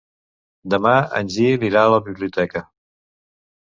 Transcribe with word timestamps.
Demà 0.75 0.95
en 1.21 1.31
Gil 1.37 1.69
irà 1.71 1.87
a 1.87 1.95
la 1.99 2.03
biblioteca. 2.11 2.69